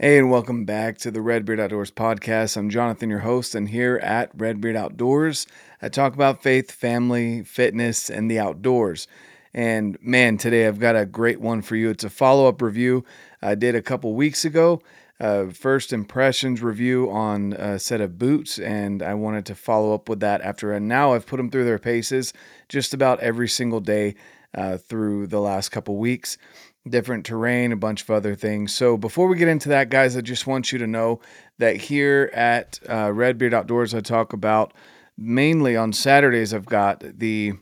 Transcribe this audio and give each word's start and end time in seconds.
Hey, 0.00 0.16
and 0.16 0.30
welcome 0.30 0.64
back 0.64 0.96
to 0.98 1.10
the 1.10 1.20
Redbeard 1.20 1.58
Outdoors 1.58 1.90
podcast. 1.90 2.56
I'm 2.56 2.70
Jonathan, 2.70 3.10
your 3.10 3.18
host, 3.18 3.56
and 3.56 3.68
here 3.68 3.96
at 3.96 4.30
Redbeard 4.32 4.76
Outdoors, 4.76 5.44
I 5.82 5.88
talk 5.88 6.14
about 6.14 6.40
faith, 6.40 6.70
family, 6.70 7.42
fitness, 7.42 8.08
and 8.08 8.30
the 8.30 8.38
outdoors. 8.38 9.08
And 9.52 9.98
man, 10.00 10.38
today 10.38 10.68
I've 10.68 10.78
got 10.78 10.94
a 10.94 11.04
great 11.04 11.40
one 11.40 11.62
for 11.62 11.74
you. 11.74 11.90
It's 11.90 12.04
a 12.04 12.10
follow 12.10 12.46
up 12.46 12.62
review 12.62 13.04
I 13.42 13.56
did 13.56 13.74
a 13.74 13.82
couple 13.82 14.14
weeks 14.14 14.44
ago. 14.44 14.82
Uh, 15.18 15.46
first 15.46 15.92
impressions 15.92 16.62
review 16.62 17.10
on 17.10 17.54
a 17.54 17.80
set 17.80 18.00
of 18.00 18.20
boots, 18.20 18.60
and 18.60 19.02
I 19.02 19.14
wanted 19.14 19.46
to 19.46 19.56
follow 19.56 19.94
up 19.94 20.08
with 20.08 20.20
that 20.20 20.42
after. 20.42 20.72
And 20.72 20.86
now 20.86 21.14
I've 21.14 21.26
put 21.26 21.38
them 21.38 21.50
through 21.50 21.64
their 21.64 21.80
paces 21.80 22.32
just 22.68 22.94
about 22.94 23.18
every 23.18 23.48
single 23.48 23.80
day 23.80 24.14
uh, 24.54 24.76
through 24.76 25.26
the 25.26 25.40
last 25.40 25.70
couple 25.70 25.96
weeks 25.96 26.38
different 26.88 27.26
terrain, 27.26 27.72
a 27.72 27.76
bunch 27.76 28.02
of 28.02 28.10
other 28.10 28.34
things. 28.34 28.74
So 28.74 28.96
before 28.96 29.28
we 29.28 29.36
get 29.36 29.48
into 29.48 29.68
that, 29.70 29.90
guys, 29.90 30.16
I 30.16 30.20
just 30.20 30.46
want 30.46 30.72
you 30.72 30.78
to 30.78 30.86
know 30.86 31.20
that 31.58 31.76
here 31.76 32.30
at 32.34 32.80
uh, 32.88 33.12
Redbeard 33.12 33.54
Outdoors, 33.54 33.94
I 33.94 34.00
talk 34.00 34.32
about 34.32 34.72
mainly 35.16 35.76
on 35.76 35.92
Saturdays. 35.92 36.54
I've 36.54 36.66
got 36.66 37.00
the 37.00 37.54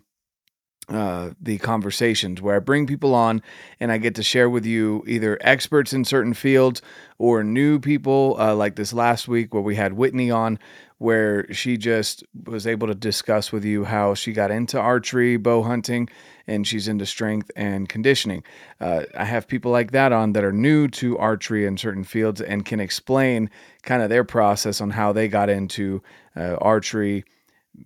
uh, 0.88 1.30
the 1.40 1.58
conversations 1.58 2.40
where 2.40 2.54
I 2.54 2.60
bring 2.60 2.86
people 2.86 3.12
on 3.12 3.42
and 3.80 3.90
I 3.90 3.98
get 3.98 4.14
to 4.16 4.22
share 4.22 4.48
with 4.48 4.64
you 4.64 5.02
either 5.08 5.36
experts 5.40 5.92
in 5.92 6.04
certain 6.04 6.32
fields 6.32 6.80
or 7.18 7.42
new 7.42 7.80
people, 7.80 8.36
uh, 8.38 8.54
like 8.54 8.76
this 8.76 8.92
last 8.92 9.26
week 9.26 9.52
where 9.52 9.64
we 9.64 9.74
had 9.74 9.94
Whitney 9.94 10.30
on, 10.30 10.60
where 10.98 11.52
she 11.52 11.76
just 11.76 12.22
was 12.44 12.68
able 12.68 12.86
to 12.86 12.94
discuss 12.94 13.50
with 13.50 13.64
you 13.64 13.84
how 13.84 14.14
she 14.14 14.32
got 14.32 14.52
into 14.52 14.78
archery, 14.78 15.36
bow 15.36 15.64
hunting, 15.64 16.08
and 16.46 16.66
she's 16.66 16.88
into 16.88 17.06
strength 17.06 17.50
and 17.56 17.88
conditioning. 17.88 18.42
Uh, 18.80 19.02
I 19.16 19.24
have 19.24 19.48
people 19.48 19.70
like 19.72 19.92
that 19.92 20.12
on 20.12 20.32
that 20.32 20.44
are 20.44 20.52
new 20.52 20.88
to 20.88 21.18
archery 21.18 21.66
in 21.66 21.76
certain 21.76 22.04
fields 22.04 22.40
and 22.40 22.64
can 22.64 22.80
explain 22.80 23.50
kind 23.82 24.02
of 24.02 24.08
their 24.08 24.24
process 24.24 24.80
on 24.80 24.90
how 24.90 25.12
they 25.12 25.28
got 25.28 25.48
into 25.48 26.02
uh, 26.36 26.56
archery, 26.60 27.24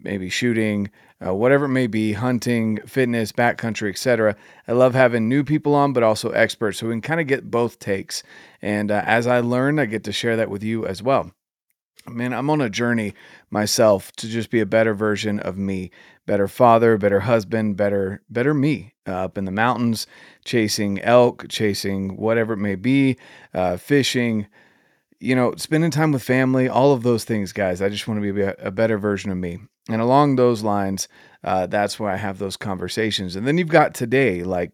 maybe 0.03 0.28
shooting, 0.28 0.91
uh, 1.25 1.34
whatever 1.34 1.66
it 1.66 1.70
may 1.70 1.86
be, 1.86 2.12
hunting, 2.12 2.78
fitness, 2.86 3.33
backcountry, 3.33 3.91
etc. 3.91 4.36
I 4.66 4.72
love 4.72 4.94
having 4.94 5.28
new 5.28 5.44
people 5.44 5.75
on, 5.75 5.92
but 5.92 6.03
also 6.03 6.31
experts, 6.31 6.78
so 6.78 6.86
we 6.86 6.94
can 6.94 7.03
kind 7.03 7.20
of 7.20 7.27
get 7.27 7.50
both 7.50 7.78
takes. 7.78 8.22
And 8.62 8.91
uh, 8.91 9.03
as 9.05 9.27
I 9.27 9.41
learn, 9.41 9.78
I 9.78 9.86
get 9.86 10.05
to 10.05 10.12
share 10.12 10.36
that 10.36 10.50
with 10.50 10.62
you 10.62 10.86
as 10.86 11.03
well 11.03 11.33
man, 12.11 12.33
I'm 12.33 12.50
on 12.50 12.61
a 12.61 12.70
journey 12.70 13.14
myself 13.50 14.12
to 14.12 14.28
just 14.28 14.50
be 14.50 14.61
a 14.61 14.66
better 14.66 14.94
version 14.94 15.41
of 15.41 15.56
me, 15.56 15.91
better 16.27 16.48
father, 16.48 16.97
better 16.98 17.20
husband, 17.20 17.77
better 17.77 18.22
better 18.28 18.55
me 18.55 18.94
uh, 19.06 19.25
up 19.25 19.39
in 19.39 19.44
the 19.44 19.50
mountains, 19.50 20.06
chasing 20.44 21.00
elk, 21.00 21.47
chasing 21.48 22.16
whatever 22.16 22.55
it 22.55 22.58
may 22.58 22.75
be, 22.75 23.16
uh, 23.55 23.77
fishing, 23.77 24.47
you 25.19 25.34
know, 25.34 25.55
spending 25.56 25.91
time 25.91 26.12
with 26.12 26.22
family, 26.22 26.69
all 26.69 26.92
of 26.92 27.03
those 27.03 27.25
things, 27.25 27.53
guys. 27.53 27.83
I 27.83 27.88
just 27.88 28.08
want 28.08 28.22
to 28.22 28.33
be 28.33 28.41
a, 28.42 28.55
a 28.58 28.70
better 28.70 28.98
version 28.98 29.31
of 29.31 29.36
me. 29.36 29.58
And 29.88 30.00
along 30.00 30.36
those 30.36 30.62
lines, 30.62 31.08
uh, 31.42 31.66
that's 31.66 31.98
why 31.98 32.12
I 32.12 32.16
have 32.16 32.38
those 32.38 32.56
conversations. 32.56 33.36
And 33.36 33.47
then 33.47 33.58
you've 33.58 33.69
got 33.69 33.94
today, 33.94 34.44
like 34.44 34.72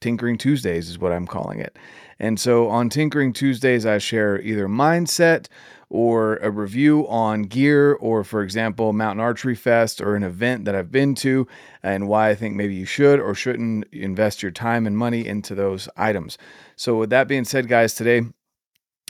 Tinkering 0.00 0.38
Tuesdays 0.38 0.88
is 0.88 0.98
what 0.98 1.12
I'm 1.12 1.26
calling 1.26 1.60
it. 1.60 1.78
And 2.18 2.40
so 2.40 2.68
on 2.68 2.88
Tinkering 2.88 3.32
Tuesdays, 3.32 3.86
I 3.86 3.98
share 3.98 4.40
either 4.40 4.68
mindset 4.68 5.48
or 5.88 6.36
a 6.38 6.50
review 6.50 7.06
on 7.08 7.42
gear, 7.42 7.94
or 7.94 8.24
for 8.24 8.42
example, 8.42 8.92
Mountain 8.92 9.20
Archery 9.20 9.54
Fest 9.54 10.00
or 10.00 10.16
an 10.16 10.22
event 10.22 10.64
that 10.64 10.74
I've 10.74 10.90
been 10.90 11.14
to, 11.16 11.46
and 11.82 12.08
why 12.08 12.30
I 12.30 12.34
think 12.34 12.56
maybe 12.56 12.74
you 12.74 12.86
should 12.86 13.20
or 13.20 13.34
shouldn't 13.34 13.86
invest 13.92 14.42
your 14.42 14.52
time 14.52 14.86
and 14.86 14.98
money 14.98 15.26
into 15.26 15.54
those 15.54 15.88
items. 15.96 16.38
So, 16.74 16.96
with 16.96 17.10
that 17.10 17.28
being 17.28 17.44
said, 17.44 17.68
guys, 17.68 17.94
today 17.94 18.22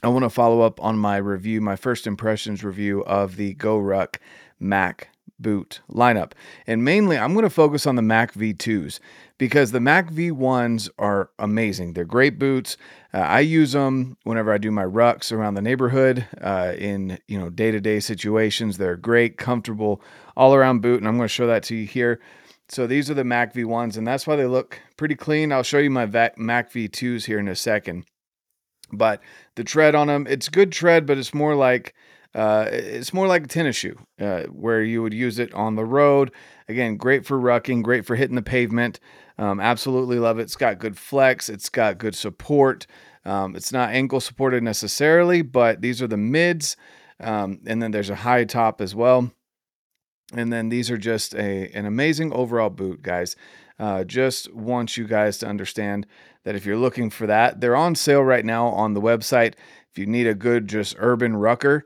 I 0.02 0.08
want 0.08 0.24
to 0.24 0.30
follow 0.30 0.60
up 0.60 0.82
on 0.82 0.98
my 0.98 1.16
review, 1.16 1.60
my 1.60 1.76
first 1.76 2.06
impressions 2.06 2.62
review 2.62 3.02
of 3.04 3.36
the 3.36 3.54
GoRuck 3.54 4.16
Mac 4.60 5.08
boot 5.38 5.80
lineup. 5.90 6.32
And 6.66 6.84
mainly, 6.84 7.18
I'm 7.18 7.32
going 7.34 7.44
to 7.44 7.50
focus 7.50 7.86
on 7.86 7.96
the 7.96 8.02
Mac 8.02 8.34
V2s 8.34 8.98
because 9.38 9.72
the 9.72 9.80
Mac 9.80 10.10
V1s 10.12 10.88
are 10.98 11.30
amazing. 11.38 11.92
They're 11.92 12.04
great 12.04 12.38
boots. 12.38 12.76
Uh, 13.12 13.18
I 13.18 13.40
use 13.40 13.72
them 13.72 14.16
whenever 14.24 14.52
I 14.52 14.58
do 14.58 14.70
my 14.70 14.84
rucks 14.84 15.32
around 15.32 15.54
the 15.54 15.62
neighborhood 15.62 16.26
uh, 16.40 16.74
in 16.76 17.18
you 17.28 17.38
know 17.38 17.50
day 17.50 17.70
to 17.70 17.80
day 17.80 18.00
situations. 18.00 18.78
They're 18.78 18.96
great, 18.96 19.36
comfortable, 19.36 20.02
all 20.36 20.54
around 20.54 20.80
boot, 20.80 20.98
and 20.98 21.08
I'm 21.08 21.16
going 21.16 21.28
to 21.28 21.34
show 21.34 21.46
that 21.46 21.62
to 21.64 21.76
you 21.76 21.86
here. 21.86 22.20
So 22.68 22.86
these 22.86 23.10
are 23.10 23.14
the 23.14 23.24
Mac 23.24 23.54
V1s, 23.54 23.96
and 23.96 24.06
that's 24.06 24.26
why 24.26 24.36
they 24.36 24.46
look 24.46 24.80
pretty 24.96 25.14
clean. 25.14 25.52
I'll 25.52 25.62
show 25.62 25.78
you 25.78 25.90
my 25.90 26.06
Mac 26.36 26.72
V2s 26.72 27.24
here 27.24 27.38
in 27.38 27.48
a 27.48 27.54
second. 27.54 28.06
But 28.92 29.20
the 29.56 29.64
tread 29.64 29.94
on 29.94 30.06
them, 30.08 30.26
it's 30.28 30.48
good 30.48 30.72
tread, 30.72 31.06
but 31.06 31.18
it's 31.18 31.34
more 31.34 31.54
like 31.54 31.94
uh, 32.36 32.68
it's 32.70 33.14
more 33.14 33.26
like 33.26 33.44
a 33.44 33.48
tennis 33.48 33.76
shoe, 33.76 33.98
uh, 34.20 34.42
where 34.42 34.82
you 34.82 35.02
would 35.02 35.14
use 35.14 35.38
it 35.38 35.52
on 35.54 35.74
the 35.74 35.86
road. 35.86 36.30
Again, 36.68 36.98
great 36.98 37.24
for 37.24 37.38
rucking, 37.40 37.82
great 37.82 38.04
for 38.04 38.14
hitting 38.14 38.36
the 38.36 38.42
pavement. 38.42 39.00
Um, 39.38 39.58
absolutely 39.58 40.18
love 40.18 40.38
it. 40.38 40.42
It's 40.42 40.56
got 40.56 40.78
good 40.78 40.98
flex. 40.98 41.48
It's 41.48 41.70
got 41.70 41.96
good 41.96 42.14
support. 42.14 42.86
Um, 43.24 43.56
it's 43.56 43.72
not 43.72 43.88
ankle 43.88 44.20
supported 44.20 44.62
necessarily, 44.62 45.40
but 45.40 45.80
these 45.80 46.02
are 46.02 46.06
the 46.06 46.18
mids. 46.18 46.76
Um, 47.20 47.60
and 47.66 47.82
then 47.82 47.90
there's 47.90 48.10
a 48.10 48.16
high 48.16 48.44
top 48.44 48.82
as 48.82 48.94
well. 48.94 49.30
And 50.34 50.52
then 50.52 50.68
these 50.68 50.90
are 50.90 50.98
just 50.98 51.34
a 51.34 51.70
an 51.72 51.86
amazing 51.86 52.34
overall 52.34 52.68
boot, 52.68 53.00
guys. 53.00 53.34
Uh, 53.78 54.04
just 54.04 54.52
want 54.52 54.98
you 54.98 55.06
guys 55.06 55.38
to 55.38 55.46
understand 55.46 56.06
that 56.44 56.54
if 56.54 56.66
you're 56.66 56.76
looking 56.76 57.08
for 57.08 57.26
that, 57.26 57.62
they're 57.62 57.76
on 57.76 57.94
sale 57.94 58.22
right 58.22 58.44
now 58.44 58.66
on 58.66 58.92
the 58.92 59.00
website. 59.00 59.54
If 59.90 59.98
you 59.98 60.04
need 60.04 60.26
a 60.26 60.34
good 60.34 60.68
just 60.68 60.96
urban 60.98 61.36
rucker, 61.36 61.84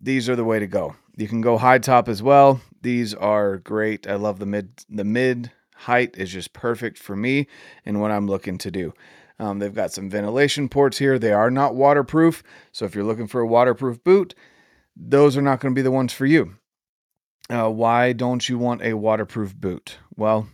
these 0.00 0.28
are 0.28 0.36
the 0.36 0.44
way 0.44 0.58
to 0.58 0.66
go. 0.66 0.96
You 1.16 1.28
can 1.28 1.40
go 1.40 1.58
high 1.58 1.78
top 1.78 2.08
as 2.08 2.22
well. 2.22 2.60
These 2.82 3.14
are 3.14 3.58
great. 3.58 4.06
I 4.06 4.14
love 4.14 4.38
the 4.38 4.46
mid 4.46 4.84
the 4.88 5.04
mid 5.04 5.50
height 5.74 6.16
is 6.16 6.32
just 6.32 6.52
perfect 6.52 6.98
for 6.98 7.16
me 7.16 7.46
and 7.84 8.00
what 8.00 8.10
I'm 8.10 8.26
looking 8.26 8.58
to 8.58 8.70
do. 8.70 8.94
Um, 9.38 9.58
they've 9.58 9.74
got 9.74 9.92
some 9.92 10.10
ventilation 10.10 10.68
ports 10.68 10.98
here. 10.98 11.18
They 11.18 11.32
are 11.32 11.50
not 11.50 11.76
waterproof. 11.76 12.42
So 12.72 12.84
if 12.84 12.94
you're 12.94 13.04
looking 13.04 13.28
for 13.28 13.40
a 13.40 13.46
waterproof 13.46 14.02
boot, 14.02 14.34
those 14.96 15.36
are 15.36 15.42
not 15.42 15.60
going 15.60 15.74
to 15.74 15.78
be 15.78 15.82
the 15.82 15.92
ones 15.92 16.12
for 16.12 16.26
you. 16.26 16.56
Uh, 17.48 17.70
why 17.70 18.12
don't 18.12 18.48
you 18.48 18.58
want 18.58 18.82
a 18.82 18.94
waterproof 18.94 19.54
boot? 19.54 19.98
Well, 20.16 20.48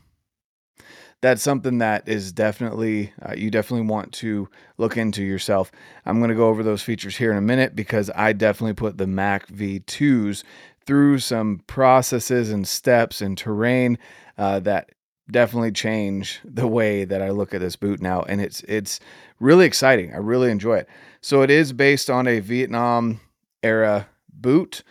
that's 1.25 1.43
something 1.43 1.79
that 1.79 2.07
is 2.07 2.33
definitely 2.33 3.11
uh, 3.27 3.33
you 3.35 3.51
definitely 3.51 3.87
want 3.87 4.13
to 4.13 4.47
look 4.77 4.99
into 4.99 5.23
yourself. 5.23 5.73
I'm 6.05 6.19
going 6.19 6.29
to 6.29 6.35
go 6.35 6.49
over 6.49 6.63
those 6.63 6.83
features 6.83 7.17
here 7.17 7.31
in 7.31 7.39
a 7.39 7.41
minute 7.41 7.75
because 7.75 8.11
I 8.15 8.35
definitely 8.35 8.75
put 8.75 8.99
the 8.99 9.07
Mac 9.07 9.49
V2s 9.49 10.45
through 10.85 11.21
some 11.21 11.63
processes 11.67 12.51
and 12.51 12.69
steps 12.69 13.23
and 13.23 13.39
terrain 13.39 13.97
uh, 14.37 14.61
that 14.61 14.91
definitely 15.31 15.73
change 15.73 16.41
the 16.45 16.67
way 16.67 17.07
that 17.07 17.23
I 17.23 17.31
look 17.31 17.55
at 17.55 17.63
this 17.63 17.77
boot 17.77 18.03
now 18.03 18.21
and 18.25 18.43
it's 18.43 18.61
it's 18.65 19.01
really 19.41 19.65
exciting. 19.65 20.13
I 20.13 20.19
really 20.19 20.51
enjoy 20.51 20.77
it. 20.77 20.89
So 21.23 21.41
it 21.41 21.51
is 21.51 21.73
based 21.73 22.11
on 22.11 22.29
a 22.29 22.41
Vietnam 22.41 23.19
era 23.63 24.09
boot. 24.31 24.83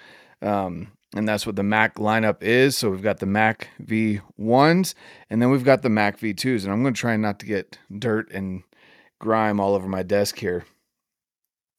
Um, 0.42 0.93
and 1.16 1.28
that's 1.28 1.46
what 1.46 1.56
the 1.56 1.64
Mac 1.64 1.96
lineup 1.96 2.42
is. 2.42 2.78
So 2.78 2.90
we've 2.90 3.02
got 3.02 3.20
the 3.20 3.26
Mac 3.26 3.70
V1s 3.82 4.96
and 5.30 5.42
then 5.42 5.52
we've 5.52 5.64
got 5.64 5.82
the 5.82 5.90
Mac 5.90 6.20
V2s. 6.20 6.64
And 6.64 6.72
I'm 6.72 6.82
going 6.82 6.94
to 6.94 7.00
try 7.00 7.16
not 7.18 7.40
to 7.40 7.46
get 7.46 7.78
dirt 7.96 8.32
and 8.32 8.64
grime 9.20 9.60
all 9.60 9.76
over 9.76 9.88
my 9.88 10.04
desk 10.04 10.40
here. 10.40 10.66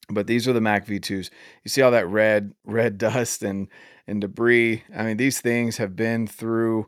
But 0.09 0.27
these 0.27 0.47
are 0.47 0.53
the 0.53 0.61
Mac 0.61 0.87
V2s. 0.87 1.31
You 1.65 1.69
see 1.69 1.83
all 1.83 1.91
that 1.91 2.09
red 2.09 2.55
red 2.65 2.99
dust 2.99 3.43
and 3.43 3.69
and 4.07 4.21
debris. 4.21 4.85
I 4.95 5.03
mean, 5.03 5.17
these 5.17 5.41
things 5.41 5.79
have 5.79 5.97
been 5.97 6.27
through 6.27 6.87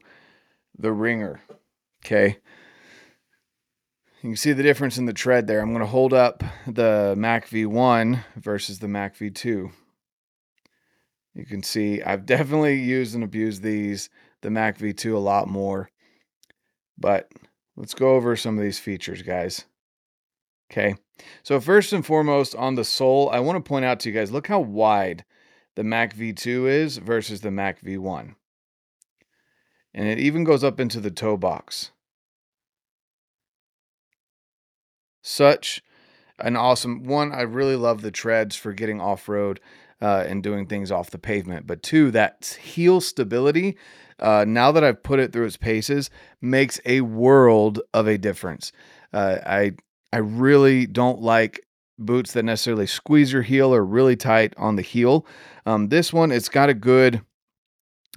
the 0.79 0.93
ringer. 0.93 1.41
Okay. 2.05 2.39
You 4.23 4.31
can 4.31 4.37
see 4.37 4.53
the 4.53 4.63
difference 4.63 4.99
in 4.99 5.07
the 5.07 5.13
tread 5.13 5.47
there. 5.47 5.61
I'm 5.61 5.71
going 5.71 5.81
to 5.81 5.87
hold 5.87 6.13
up 6.13 6.43
the 6.67 7.15
Mac 7.17 7.49
V1 7.49 8.25
versus 8.37 8.81
the 8.81 8.89
Mac 8.89 9.17
V2. 9.17 9.71
You 11.37 11.45
can 11.45 11.63
see 11.63 12.03
I've 12.03 12.27
definitely 12.27 12.81
used 12.81 13.15
and 13.15 13.23
abused 13.23 13.63
these, 13.63 14.11
the 14.43 14.51
Mac 14.51 14.79
V2 14.79 15.15
a 15.15 15.19
lot 15.19 15.49
more. 15.49 15.91
But 16.99 17.31
let's 17.77 17.95
go 17.95 18.15
over 18.15 18.37
some 18.37 18.57
of 18.57 18.65
these 18.65 18.79
features, 18.79 19.23
guys. 19.23 19.67
Okay. 20.71 20.97
So 21.43 21.61
first 21.61 21.93
and 21.93 22.05
foremost 22.05 22.55
on 22.55 22.75
the 22.75 22.85
sole, 22.85 23.31
I 23.31 23.41
want 23.41 23.63
to 23.63 23.69
point 23.69 23.85
out 23.85 24.01
to 24.01 24.09
you 24.09 24.15
guys, 24.15 24.33
look 24.33 24.49
how 24.49 24.61
wide 24.61 25.25
the 25.77 25.85
Mac 25.85 26.17
V2 26.17 26.69
is 26.69 26.97
versus 26.97 27.43
the 27.43 27.51
Mac 27.51 27.83
V1 27.83 28.35
and 29.97 30.07
it 30.07 30.19
even 30.19 30.45
goes 30.45 30.63
up 30.63 30.79
into 30.79 31.01
the 31.01 31.11
toe 31.11 31.39
box. 31.39 31.91
Such 35.23 35.83
an 36.39 36.55
awesome 36.55 37.05
one. 37.05 37.33
I 37.33 37.41
really 37.41 37.77
love 37.77 38.03
the 38.03 38.11
treads 38.11 38.55
for 38.55 38.75
getting 38.75 39.01
off 39.01 39.27
road 39.27 39.59
uh, 40.01 40.25
and 40.27 40.43
doing 40.43 40.67
things 40.67 40.91
off 40.91 41.11
the 41.11 41.19
pavement. 41.19 41.67
But 41.67 41.83
two, 41.83 42.11
that 42.11 42.59
heel 42.63 43.01
stability, 43.01 43.77
uh, 44.19 44.45
now 44.47 44.73
that 44.73 44.85
I've 44.85 45.03
put 45.03 45.21
it 45.21 45.33
through 45.33 45.47
its 45.47 45.57
paces, 45.57 46.11
makes 46.41 46.81
a 46.85 47.01
world 47.03 47.81
of 47.95 48.07
a 48.07 48.19
difference. 48.19 48.73
Uh, 49.13 49.39
I 49.47 49.73
I 50.13 50.19
really 50.19 50.87
don't 50.87 51.21
like 51.21 51.67
boots 51.99 52.33
that 52.33 52.45
necessarily 52.45 52.87
squeeze 52.87 53.33
your 53.33 53.43
heel 53.43 53.75
or 53.75 53.85
really 53.85 54.17
tight 54.17 54.55
on 54.57 54.77
the 54.77 54.83
heel. 54.83 55.27
Um, 55.65 55.89
this 55.89 56.13
one, 56.13 56.31
it's 56.33 56.49
got 56.49 56.69
a 56.69 56.75
good 56.75 57.23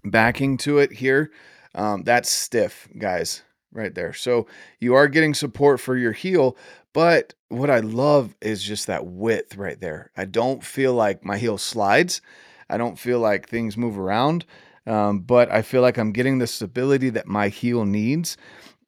backing 0.03 0.57
to 0.57 0.79
it 0.79 0.93
here. 0.93 1.31
Um, 1.75 2.03
that's 2.03 2.29
stiff, 2.29 2.87
guys, 2.97 3.43
right 3.71 3.93
there. 3.93 4.13
So 4.13 4.47
you 4.79 4.95
are 4.95 5.07
getting 5.07 5.33
support 5.33 5.79
for 5.79 5.95
your 5.95 6.11
heel, 6.11 6.57
but 6.93 7.33
what 7.49 7.69
I 7.69 7.79
love 7.79 8.35
is 8.41 8.63
just 8.63 8.87
that 8.87 9.05
width 9.05 9.55
right 9.57 9.79
there. 9.79 10.11
I 10.17 10.25
don't 10.25 10.63
feel 10.63 10.93
like 10.93 11.23
my 11.23 11.37
heel 11.37 11.57
slides. 11.57 12.21
I 12.69 12.77
don't 12.77 12.99
feel 12.99 13.19
like 13.19 13.47
things 13.47 13.77
move 13.77 13.97
around, 13.97 14.45
um, 14.85 15.19
but 15.21 15.51
I 15.51 15.61
feel 15.61 15.81
like 15.81 15.97
I'm 15.97 16.11
getting 16.11 16.37
the 16.37 16.47
stability 16.47 17.09
that 17.11 17.27
my 17.27 17.49
heel 17.49 17.85
needs. 17.85 18.37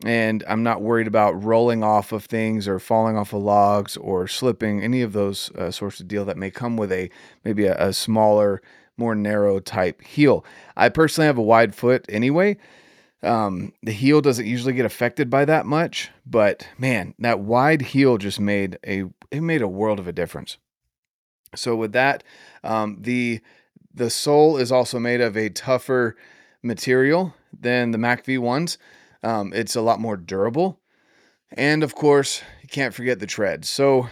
And 0.04 0.44
I'm 0.48 0.63
not 0.63 0.81
worried 0.81 1.06
about 1.06 1.44
rolling 1.44 1.83
off 1.83 2.12
of 2.12 2.25
things 2.25 2.68
or 2.68 2.80
falling 2.80 3.16
off 3.16 3.33
of 3.33 3.44
logs 3.44 3.98
or 3.98 4.28
slipping, 4.28 4.81
any 4.81 5.04
of 5.04 5.13
those 5.13 5.51
uh, 5.51 5.69
sorts 5.69 6.00
of 6.00 6.07
deal 6.07 6.25
that 6.25 6.38
may 6.38 6.50
come 6.50 6.75
with 6.75 6.92
a 6.92 7.12
maybe 7.45 7.66
a, 7.66 7.89
a 7.89 7.94
smaller, 7.94 8.63
more 8.98 9.13
narrow 9.13 9.60
type 9.60 10.01
heel. 10.01 10.44
I 10.75 10.89
personally 10.89 11.28
have 11.28 11.38
a 11.38 11.44
wide 11.44 11.75
foot 11.75 12.06
anyway, 12.10 12.57
um, 13.23 13.73
the 13.83 13.91
heel 13.91 14.21
doesn't 14.21 14.45
usually 14.45 14.73
get 14.73 14.85
affected 14.85 15.29
by 15.29 15.45
that 15.45 15.65
much, 15.65 16.09
but 16.25 16.68
man, 16.77 17.13
that 17.19 17.39
wide 17.39 17.81
heel 17.81 18.18
just 18.18 18.39
made 18.39 18.79
a 18.85 19.06
it 19.29 19.41
made 19.41 19.62
a 19.62 19.68
world 19.68 20.00
of 20.00 20.07
a 20.07 20.13
difference. 20.13 20.57
So 21.56 21.75
with 21.75 21.94
that, 21.94 22.23
um, 22.63 22.97
the 23.01 23.41
the 23.94 24.09
sole 24.09 24.57
is 24.57 24.71
also 24.71 25.00
made 25.00 25.21
of 25.21 25.38
a 25.38 25.50
tougher 25.50 26.15
material 26.63 27.33
than 27.57 27.91
the 27.91 27.97
Mac 27.97 28.25
V 28.25 28.38
ones. 28.38 28.77
Um, 29.23 29.53
it's 29.53 29.75
a 29.75 29.81
lot 29.81 30.00
more 30.00 30.18
durable, 30.18 30.79
and 31.51 31.83
of 31.83 31.94
course, 31.94 32.41
you 32.63 32.69
can't 32.69 32.94
forget 32.94 33.19
the 33.19 33.27
tread. 33.27 33.65
So 33.65 34.07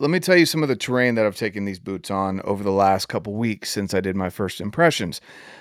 let 0.00 0.10
me 0.10 0.18
tell 0.18 0.36
you 0.36 0.46
some 0.46 0.62
of 0.62 0.68
the 0.68 0.74
terrain 0.76 1.14
that 1.14 1.24
I've 1.24 1.36
taken 1.36 1.66
these 1.66 1.78
boots 1.78 2.10
on 2.10 2.40
over 2.40 2.64
the 2.64 2.72
last 2.72 3.06
couple 3.06 3.32
weeks 3.34 3.70
since 3.70 3.94
I 3.94 4.00
did 4.00 4.16
my 4.16 4.28
first 4.28 4.60
impressions. 4.60 5.20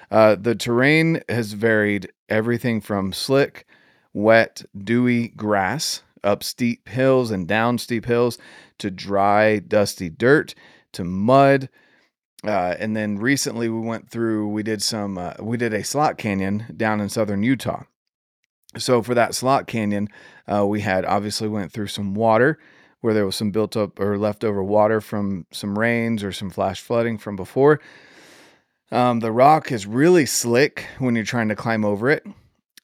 Uh, 0.09 0.35
the 0.35 0.55
terrain 0.55 1.21
has 1.29 1.53
varied 1.53 2.11
everything 2.33 2.81
from 2.81 3.13
slick, 3.13 3.67
wet, 4.11 4.63
dewy 4.75 5.27
grass 5.29 6.01
up 6.23 6.43
steep 6.43 6.89
hills 6.89 7.29
and 7.29 7.47
down 7.47 7.77
steep 7.77 8.05
hills 8.05 8.39
to 8.79 8.89
dry, 8.89 9.59
dusty 9.59 10.09
dirt 10.09 10.55
to 10.93 11.03
mud. 11.03 11.69
Uh, 12.45 12.75
and 12.79 12.95
then 12.95 13.17
recently 13.17 13.69
we 13.69 13.79
went 13.79 14.09
through, 14.09 14.47
we 14.47 14.63
did 14.63 14.81
some, 14.81 15.17
uh, 15.17 15.33
we 15.39 15.57
did 15.57 15.73
a 15.73 15.83
slot 15.83 16.17
canyon 16.17 16.65
down 16.75 16.99
in 16.99 17.07
southern 17.07 17.43
Utah. 17.43 17.83
So 18.77 19.03
for 19.03 19.13
that 19.13 19.35
slot 19.35 19.67
canyon, 19.67 20.09
uh, 20.51 20.65
we 20.65 20.81
had 20.81 21.05
obviously 21.05 21.47
went 21.47 21.71
through 21.71 21.87
some 21.87 22.15
water 22.15 22.57
where 23.01 23.13
there 23.13 23.25
was 23.25 23.35
some 23.35 23.51
built 23.51 23.77
up 23.77 23.99
or 23.99 24.17
leftover 24.17 24.63
water 24.63 24.99
from 24.99 25.45
some 25.51 25.77
rains 25.77 26.23
or 26.23 26.31
some 26.31 26.49
flash 26.49 26.81
flooding 26.81 27.19
from 27.19 27.35
before. 27.35 27.79
Um, 28.91 29.19
the 29.19 29.31
rock 29.31 29.71
is 29.71 29.87
really 29.87 30.25
slick 30.25 30.85
when 30.99 31.15
you're 31.15 31.23
trying 31.23 31.49
to 31.49 31.55
climb 31.55 31.83
over 31.83 32.09
it, 32.09 32.25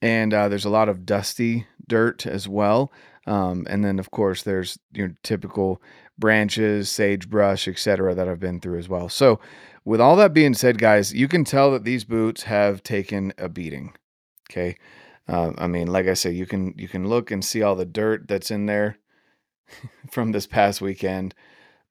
and 0.02 0.34
uh, 0.34 0.50
there's 0.50 0.66
a 0.66 0.70
lot 0.70 0.90
of 0.90 1.06
dusty 1.06 1.68
dirt 1.88 2.26
as 2.26 2.48
well. 2.48 2.92
Um, 3.28 3.68
and 3.70 3.84
then, 3.84 4.00
of 4.00 4.10
course, 4.12 4.44
there's 4.44 4.80
your 4.92 5.14
typical 5.24 5.82
branches, 6.18 6.90
sagebrush, 6.90 7.68
etc., 7.68 8.16
that 8.16 8.28
I've 8.28 8.40
been 8.40 8.60
through 8.60 8.80
as 8.80 8.90
well. 8.90 9.08
So, 9.08 9.40
with 9.86 10.02
all 10.02 10.16
that 10.16 10.34
being 10.34 10.54
said, 10.54 10.78
guys, 10.78 11.14
you 11.14 11.28
can 11.28 11.44
tell 11.44 11.72
that 11.72 11.84
these 11.84 12.04
boots 12.04 12.44
have 12.44 12.82
taken 12.82 13.34
a 13.38 13.48
beating. 13.48 13.94
Okay, 14.50 14.78
uh, 15.28 15.52
I 15.58 15.68
mean, 15.68 15.88
like 15.88 16.08
I 16.08 16.16
said, 16.16 16.34
you 16.34 16.46
can 16.46 16.74
you 16.78 16.88
can 16.88 17.08
look 17.08 17.30
and 17.30 17.46
see 17.46 17.62
all 17.62 17.76
the 17.76 17.86
dirt 17.86 18.28
that's 18.28 18.50
in 18.50 18.66
there 18.66 18.98
from 20.12 20.32
this 20.32 20.48
past 20.48 20.82
weekend. 20.82 21.36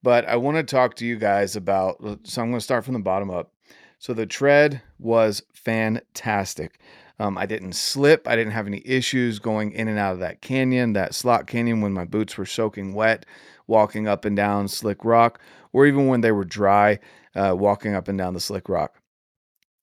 But 0.03 0.27
I 0.27 0.37
want 0.37 0.57
to 0.57 0.63
talk 0.63 0.95
to 0.97 1.07
you 1.07 1.17
guys 1.17 1.57
about, 1.57 1.97
so 2.23 2.43
I'm 2.43 2.51
going 2.51 2.59
to 2.59 2.65
start 2.65 2.85
from 2.85 2.95
the 2.95 3.01
bottom 3.01 3.31
up. 3.31 3.53
So 3.99 4.15
the 4.15 4.27
tread 4.27 4.83
was 4.99 5.43
fantastic. 5.53 6.79
Um, 7.19 7.37
I 7.37 7.47
didn't 7.47 7.73
slip. 7.73 8.29
I 8.29 8.37
didn't 8.37 8.53
have 8.53 8.69
any 8.69 8.81
issues 8.85 9.41
going 9.41 9.73
in 9.73 9.89
and 9.89 9.99
out 9.99 10.13
of 10.13 10.21
that 10.21 10.41
canyon, 10.41 10.93
that 10.93 11.15
slot 11.15 11.47
canyon, 11.47 11.81
when 11.81 11.93
my 11.93 12.05
boots 12.05 12.39
were 12.39 12.47
soaking 12.47 12.95
wet, 12.95 13.27
walking 13.67 14.07
up 14.07 14.25
and 14.25 14.37
down 14.37 14.69
slick 14.69 15.05
rock, 15.05 15.41
or 15.73 15.85
even 15.87 16.07
when 16.07 16.21
they 16.21 16.31
were 16.31 16.45
dry, 16.45 17.01
uh, 17.35 17.55
walking 17.59 17.95
up 17.95 18.07
and 18.07 18.19
down 18.19 18.35
the 18.35 18.41
slick 18.41 18.69
rock. 18.69 18.95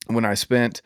When 0.08 0.24
I 0.24 0.34
spent, 0.34 0.82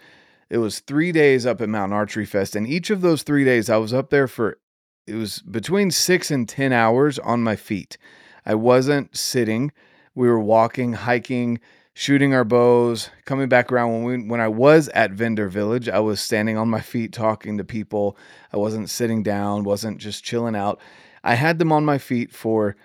it 0.49 0.57
was 0.57 0.79
three 0.79 1.11
days 1.11 1.45
up 1.45 1.61
at 1.61 1.69
Mountain 1.69 1.95
Archery 1.95 2.25
Fest, 2.25 2.55
and 2.55 2.67
each 2.67 2.89
of 2.89 3.01
those 3.01 3.21
three 3.21 3.45
days 3.45 3.69
I 3.69 3.77
was 3.77 3.93
up 3.93 4.09
there 4.09 4.27
for 4.27 4.57
it 5.05 5.15
was 5.15 5.39
between 5.41 5.89
six 5.89 6.29
and 6.29 6.47
10 6.47 6.71
hours 6.71 7.17
on 7.19 7.43
my 7.43 7.55
feet. 7.55 7.97
I 8.45 8.53
wasn't 8.53 9.17
sitting. 9.17 9.71
We 10.13 10.27
were 10.27 10.39
walking, 10.39 10.93
hiking, 10.93 11.59
shooting 11.99 12.33
our 12.33 12.45
bows, 12.45 13.09
coming 13.25 13.49
back 13.49 13.73
around. 13.73 13.91
When 13.91 14.03
we 14.05 14.29
when 14.29 14.39
I 14.39 14.47
was 14.47 14.87
at 14.89 15.11
Vendor 15.11 15.49
Village, 15.49 15.89
I 15.89 15.99
was 15.99 16.21
standing 16.21 16.57
on 16.57 16.69
my 16.69 16.79
feet 16.79 17.11
talking 17.11 17.57
to 17.57 17.65
people. 17.65 18.15
I 18.53 18.57
wasn't 18.57 18.89
sitting 18.89 19.21
down, 19.21 19.65
wasn't 19.65 19.97
just 19.97 20.23
chilling 20.23 20.55
out. 20.55 20.79
I 21.25 21.35
had 21.35 21.59
them 21.59 21.73
on 21.73 21.83
my 21.83 21.97
feet 21.97 22.31
for 22.31 22.77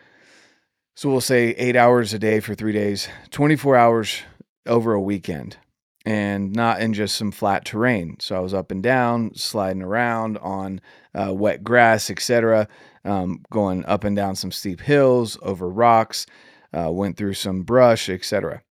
so 0.96 1.08
we'll 1.08 1.20
say 1.20 1.50
eight 1.50 1.76
hours 1.76 2.12
a 2.12 2.18
day 2.18 2.40
for 2.40 2.56
three 2.56 2.72
days, 2.72 3.06
24 3.30 3.76
hours 3.76 4.22
over 4.66 4.94
a 4.94 5.00
weekend 5.00 5.58
and 6.04 6.52
not 6.52 6.80
in 6.80 6.92
just 6.92 7.14
some 7.14 7.30
flat 7.30 7.64
terrain. 7.64 8.16
So 8.18 8.34
I 8.34 8.40
was 8.40 8.52
up 8.52 8.72
and 8.72 8.82
down, 8.82 9.36
sliding 9.36 9.82
around 9.82 10.38
on 10.38 10.80
uh, 11.14 11.32
wet 11.32 11.62
grass, 11.62 12.10
etc., 12.10 12.66
um, 13.04 13.44
going 13.52 13.84
up 13.84 14.02
and 14.02 14.16
down 14.16 14.34
some 14.34 14.50
steep 14.50 14.80
hills, 14.80 15.38
over 15.40 15.68
rocks, 15.68 16.26
uh, 16.76 16.90
went 16.90 17.16
through 17.16 17.34
some 17.34 17.62
brush, 17.62 18.08
etc. 18.08 18.64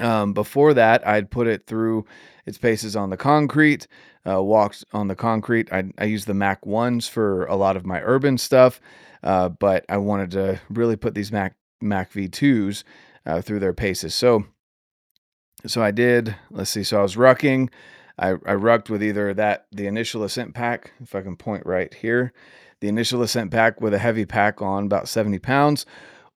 Um, 0.00 0.32
before 0.32 0.74
that, 0.74 1.06
I'd 1.06 1.30
put 1.30 1.46
it 1.46 1.66
through 1.66 2.04
its 2.46 2.58
paces 2.58 2.96
on 2.96 3.10
the 3.10 3.16
concrete, 3.16 3.86
uh, 4.28 4.42
walked 4.42 4.84
on 4.92 5.08
the 5.08 5.14
concrete. 5.14 5.72
I, 5.72 5.84
I 5.98 6.04
use 6.04 6.24
the 6.24 6.34
Mac 6.34 6.64
1s 6.64 7.08
for 7.08 7.46
a 7.46 7.56
lot 7.56 7.76
of 7.76 7.86
my 7.86 8.00
urban 8.02 8.38
stuff, 8.38 8.80
uh, 9.22 9.48
but 9.48 9.84
I 9.88 9.98
wanted 9.98 10.32
to 10.32 10.60
really 10.68 10.96
put 10.96 11.14
these 11.14 11.30
Mac, 11.30 11.54
Mac 11.80 12.12
V2s 12.12 12.82
uh, 13.24 13.40
through 13.40 13.60
their 13.60 13.72
paces. 13.72 14.14
So 14.14 14.44
so 15.66 15.82
I 15.82 15.92
did, 15.92 16.36
let's 16.50 16.70
see, 16.70 16.84
so 16.84 16.98
I 16.98 17.02
was 17.02 17.16
rucking. 17.16 17.70
I, 18.18 18.34
I 18.44 18.54
rucked 18.54 18.90
with 18.90 19.02
either 19.02 19.32
that, 19.34 19.66
the 19.72 19.86
initial 19.86 20.22
ascent 20.22 20.54
pack, 20.54 20.92
if 21.02 21.14
I 21.14 21.22
can 21.22 21.36
point 21.36 21.64
right 21.64 21.92
here, 21.92 22.32
the 22.80 22.88
initial 22.88 23.22
ascent 23.22 23.50
pack 23.50 23.80
with 23.80 23.94
a 23.94 23.98
heavy 23.98 24.26
pack 24.26 24.60
on 24.60 24.84
about 24.84 25.08
70 25.08 25.38
pounds, 25.38 25.86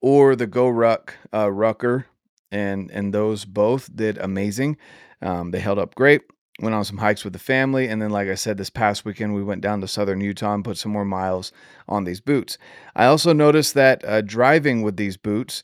or 0.01 0.35
the 0.35 0.47
GoRuck 0.47 1.11
uh, 1.33 1.53
Rucker. 1.53 2.07
And, 2.51 2.91
and 2.91 3.13
those 3.13 3.45
both 3.45 3.95
did 3.95 4.19
amazing. 4.19 4.77
Um, 5.21 5.51
they 5.51 5.61
held 5.61 5.79
up 5.79 5.95
great. 5.95 6.23
Went 6.61 6.75
on 6.75 6.85
some 6.85 6.99
hikes 6.99 7.23
with 7.23 7.33
the 7.33 7.39
family. 7.39 7.89
And 7.89 8.03
then, 8.03 8.11
like 8.11 8.29
I 8.29 8.35
said, 8.35 8.57
this 8.57 8.71
past 8.71 9.05
weekend, 9.05 9.35
we 9.35 9.45
went 9.45 9.61
down 9.61 9.81
to 9.81 9.89
southern 9.89 10.21
Utah 10.21 10.55
and 10.55 10.65
put 10.65 10.77
some 10.77 10.93
more 10.93 11.05
miles 11.05 11.53
on 11.89 12.05
these 12.05 12.21
boots. 12.21 12.59
I 12.97 13.07
also 13.07 13.33
noticed 13.33 13.75
that 13.75 14.05
uh, 14.05 14.23
driving 14.23 14.83
with 14.83 14.97
these 14.97 15.17
boots, 15.17 15.63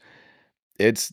it's 0.79 1.13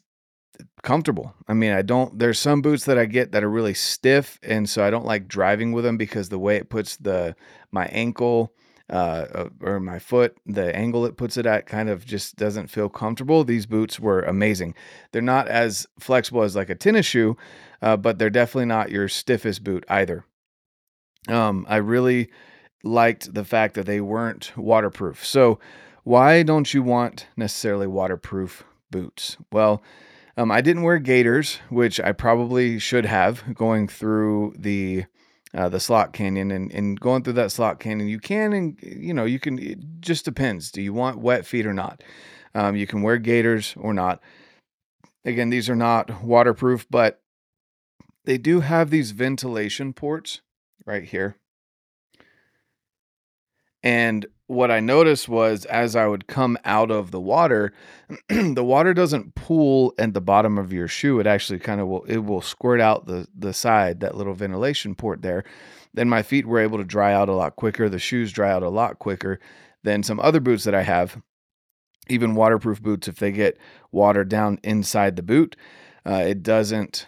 comfortable. 0.84 1.34
I 1.48 1.54
mean, 1.54 1.72
I 1.72 1.82
don't 1.82 2.18
there's 2.18 2.40
some 2.40 2.62
boots 2.62 2.86
that 2.86 2.98
I 2.98 3.06
get 3.06 3.32
that 3.32 3.44
are 3.44 3.50
really 3.50 3.74
stiff 3.74 4.40
and 4.44 4.70
so 4.70 4.84
I 4.84 4.90
don't 4.90 5.06
like 5.06 5.28
driving 5.28 5.72
with 5.72 5.84
them 5.84 5.98
because 5.98 6.30
the 6.30 6.40
way 6.40 6.58
it 6.58 6.70
puts 6.70 6.98
the 6.98 7.36
my 7.72 7.86
ankle 7.88 8.54
uh, 8.92 9.26
uh, 9.34 9.50
or 9.62 9.80
my 9.80 10.00
foot, 10.00 10.36
the 10.46 10.76
angle 10.76 11.06
it 11.06 11.16
puts 11.16 11.38
it 11.38 11.46
at 11.46 11.66
kind 11.66 11.90
of 11.90 12.06
just 12.06 12.36
doesn't 12.36 12.68
feel 12.68 12.90
comfortable. 12.90 13.44
These 13.44 13.66
boots 13.66 14.00
were 14.00 14.22
amazing. 14.22 14.76
They're 15.12 15.22
not 15.22 15.48
as 15.48 15.88
flexible 15.98 16.44
as 16.44 16.56
like 16.56 16.70
a 16.70 16.76
tennis 16.76 17.06
shoe, 17.06 17.38
uh, 17.82 17.96
but 17.96 18.20
they're 18.20 18.30
definitely 18.30 18.66
not 18.66 18.92
your 18.92 19.08
stiffest 19.08 19.64
boot 19.64 19.86
either. 19.88 20.26
Um, 21.30 21.66
I 21.70 21.78
really 21.78 22.30
liked 22.84 23.34
the 23.34 23.46
fact 23.46 23.76
that 23.76 23.86
they 23.86 24.02
weren't 24.02 24.52
waterproof. 24.58 25.26
So, 25.26 25.60
why 26.04 26.44
don't 26.44 26.74
you 26.74 26.84
want 26.84 27.28
necessarily 27.38 27.88
waterproof 27.88 28.64
boots? 28.90 29.38
Well, 29.52 29.82
um, 30.36 30.52
I 30.52 30.62
didn't 30.62 30.84
wear 30.84 30.98
gaiters, 30.98 31.60
which 31.70 32.00
I 32.00 32.12
probably 32.12 32.80
should 32.80 33.06
have 33.06 33.54
going 33.54 33.88
through 33.88 34.56
the 34.58 35.06
uh, 35.54 35.70
the 35.70 35.80
slot 35.80 36.14
canyon 36.14 36.52
and, 36.52 36.72
and 36.72 37.00
going 37.00 37.24
through 37.24 37.34
that 37.34 37.52
slot 37.52 37.80
canyon. 37.80 38.08
You 38.08 38.20
can, 38.20 38.54
and 38.54 38.78
you 38.82 39.14
know, 39.14 39.26
you 39.26 39.40
can. 39.40 39.60
It 39.60 39.80
just 40.00 40.26
depends. 40.26 40.72
Do 40.72 40.82
you 40.82 40.94
want 40.94 41.20
wet 41.20 41.46
feet 41.46 41.66
or 41.66 41.74
not? 41.74 42.04
Um, 42.54 42.76
you 42.76 42.88
can 42.88 43.02
wear 43.02 43.18
gaiters 43.18 43.76
or 43.78 43.94
not. 43.94 44.22
Again, 45.24 45.50
these 45.50 45.70
are 45.70 45.76
not 45.76 46.24
waterproof, 46.24 46.88
but 46.90 47.22
they 48.26 48.38
do 48.38 48.62
have 48.62 48.90
these 48.90 49.12
ventilation 49.12 49.94
ports 49.94 50.42
right 50.86 51.04
here. 51.04 51.38
And 53.84 54.26
what 54.52 54.70
I 54.70 54.82
noticed 54.82 55.30
was 55.30 55.64
as 55.66 55.96
I 55.96 56.08
would 56.08 56.28
come 56.28 56.58
out 56.66 56.92
of 56.92 57.12
the 57.12 57.22
water, 57.22 57.72
the 58.30 58.64
water 58.64 58.94
doesn't 58.94 59.34
pool 59.34 59.94
at 59.98 60.14
the 60.14 60.20
bottom 60.20 60.58
of 60.58 60.74
your 60.74 60.90
shoe. 60.90 61.22
It 61.22 61.28
actually 61.28 61.60
kind 61.60 61.80
of 61.80 61.88
will 61.88 62.04
it 62.04 62.18
will 62.18 62.42
squirt 62.42 62.82
out 62.82 63.06
the 63.06 63.28
the 63.34 63.54
side, 63.54 64.02
that 64.02 64.16
little 64.16 64.34
ventilation 64.34 64.94
port 64.94 65.22
there. 65.22 65.46
Then 65.94 66.10
my 66.10 66.22
feet 66.22 66.46
were 66.46 66.60
able 66.60 66.78
to 66.80 66.84
dry 66.84 67.14
out 67.14 67.30
a 67.30 67.34
lot 67.34 67.56
quicker. 67.56 67.88
The 67.88 68.00
shoes 68.00 68.34
dry 68.34 68.52
out 68.52 68.62
a 68.62 68.70
lot 68.70 69.00
quicker 69.00 69.40
than 69.84 70.04
some 70.04 70.20
other 70.20 70.42
boots 70.42 70.66
that 70.66 70.76
I 70.76 70.84
have. 70.84 71.22
even 72.10 72.36
waterproof 72.36 72.82
boots, 72.82 73.08
if 73.08 73.18
they 73.18 73.32
get 73.32 73.58
water 73.92 74.26
down 74.26 74.60
inside 74.64 75.16
the 75.16 75.24
boot, 75.24 75.56
uh, 76.06 76.24
it 76.28 76.44
doesn't 76.44 77.08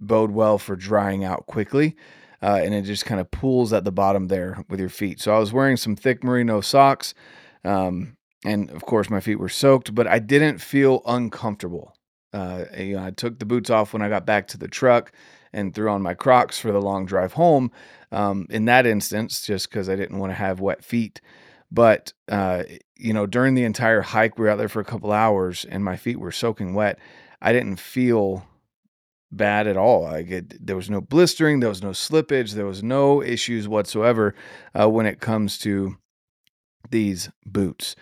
bode 0.00 0.30
well 0.30 0.56
for 0.58 0.74
drying 0.74 1.22
out 1.22 1.46
quickly. 1.46 1.96
Uh, 2.42 2.60
and 2.62 2.74
it 2.74 2.82
just 2.82 3.06
kind 3.06 3.20
of 3.20 3.30
pools 3.30 3.72
at 3.72 3.84
the 3.84 3.92
bottom 3.92 4.26
there 4.26 4.64
with 4.68 4.80
your 4.80 4.88
feet. 4.88 5.20
So 5.20 5.34
I 5.34 5.38
was 5.38 5.52
wearing 5.52 5.76
some 5.76 5.94
thick 5.94 6.24
merino 6.24 6.60
socks. 6.60 7.14
Um, 7.64 8.16
and 8.44 8.70
of 8.70 8.84
course, 8.84 9.08
my 9.08 9.20
feet 9.20 9.38
were 9.38 9.48
soaked, 9.48 9.94
but 9.94 10.06
I 10.06 10.18
didn't 10.18 10.58
feel 10.58 11.02
uncomfortable. 11.06 11.94
Uh, 12.32 12.64
you 12.76 12.96
know, 12.96 13.04
I 13.04 13.10
took 13.10 13.38
the 13.38 13.44
boots 13.44 13.70
off 13.70 13.92
when 13.92 14.02
I 14.02 14.08
got 14.08 14.26
back 14.26 14.48
to 14.48 14.58
the 14.58 14.68
truck 14.68 15.12
and 15.52 15.74
threw 15.74 15.90
on 15.90 16.02
my 16.02 16.14
Crocs 16.14 16.58
for 16.58 16.72
the 16.72 16.80
long 16.80 17.06
drive 17.06 17.34
home. 17.34 17.70
Um, 18.10 18.46
in 18.50 18.64
that 18.64 18.86
instance, 18.86 19.46
just 19.46 19.70
because 19.70 19.88
I 19.88 19.96
didn't 19.96 20.18
want 20.18 20.30
to 20.30 20.36
have 20.36 20.60
wet 20.60 20.84
feet. 20.84 21.20
But 21.70 22.12
uh, 22.28 22.64
you 22.96 23.12
know, 23.12 23.26
during 23.26 23.54
the 23.54 23.64
entire 23.64 24.02
hike, 24.02 24.38
we 24.38 24.44
were 24.44 24.50
out 24.50 24.58
there 24.58 24.68
for 24.68 24.80
a 24.80 24.84
couple 24.84 25.12
hours, 25.12 25.64
and 25.64 25.84
my 25.84 25.96
feet 25.96 26.18
were 26.18 26.32
soaking 26.32 26.74
wet. 26.74 26.98
I 27.40 27.52
didn't 27.52 27.76
feel 27.76 28.46
bad 29.32 29.66
at 29.66 29.76
all. 29.76 30.02
Like 30.02 30.30
it, 30.30 30.66
there 30.66 30.76
was 30.76 30.90
no 30.90 31.00
blistering, 31.00 31.60
there 31.60 31.68
was 31.68 31.82
no 31.82 31.90
slippage, 31.90 32.52
there 32.52 32.66
was 32.66 32.82
no 32.82 33.22
issues 33.22 33.66
whatsoever 33.66 34.34
uh, 34.78 34.88
when 34.88 35.06
it 35.06 35.20
comes 35.20 35.58
to 35.58 35.96
these 36.90 37.30
boots. 37.44 37.96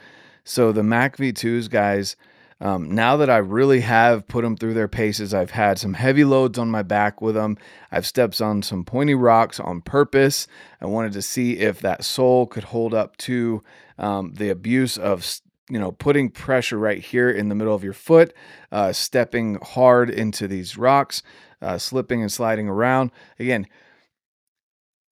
So 0.45 0.73
the 0.73 0.83
Mac 0.83 1.17
V2s, 1.17 1.71
guys, 1.71 2.17
um, 2.63 2.95
now 2.95 3.17
that 3.17 3.31
I 3.31 3.39
really 3.39 3.81
have 3.81 4.29
put 4.29 4.43
them 4.43 4.57
through 4.57 4.75
their 4.75 4.89
paces, 4.89 5.33
I've 5.33 5.53
had 5.53 5.79
some 5.79 5.95
heavy 5.95 6.25
loads 6.25 6.59
on 6.59 6.71
my 6.71 6.83
back 6.83 7.23
with 7.23 7.35
them. 7.35 7.57
I've 7.91 8.07
stepped 8.07 8.41
on 8.43 8.63
some 8.63 8.85
pointy 8.85 9.15
rocks 9.15 9.59
on 9.59 9.81
purpose. 9.81 10.47
I 10.81 10.87
wanted 10.87 11.13
to 11.13 11.23
see 11.23 11.59
if 11.59 11.81
that 11.81 12.05
sole 12.05 12.47
could 12.47 12.65
hold 12.65 12.93
up 12.93 13.17
to 13.19 13.63
um, 13.99 14.35
the 14.35 14.51
abuse 14.51 14.99
of 14.99 15.25
you 15.71 15.79
know 15.79 15.93
putting 15.93 16.29
pressure 16.29 16.79
right 16.79 17.01
here 17.03 17.31
in 17.31 17.49
the 17.49 17.55
middle 17.55 17.75
of 17.75 17.85
your 17.85 17.93
foot, 17.93 18.35
uh, 18.73 18.93
stepping 18.93 19.59
hard 19.63 20.11
into 20.11 20.49
these 20.49 20.77
rocks, 20.77 21.23
uh, 21.63 21.79
slipping 21.79 22.21
and 22.21 22.33
sliding 22.33 22.69
around. 22.69 23.11
Again, 23.39 23.67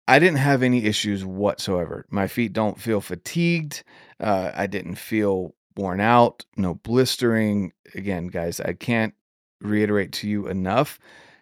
I 0.07 0.19
didn't 0.19 0.39
have 0.39 0.63
any 0.63 0.85
issues 0.85 1.23
whatsoever. 1.23 2.05
My 2.09 2.27
feet 2.27 2.53
don't 2.53 2.79
feel 2.79 3.01
fatigued. 3.01 3.83
Uh, 4.19 4.51
I 4.53 4.67
didn't 4.67 4.95
feel 4.95 5.55
worn 5.75 6.01
out, 6.01 6.45
no 6.57 6.75
blistering. 6.75 7.73
Again, 7.95 8.27
guys, 8.27 8.59
I 8.59 8.73
can't 8.73 9.13
reiterate 9.61 10.11
to 10.13 10.29
you 10.29 10.47
enough 10.47 10.99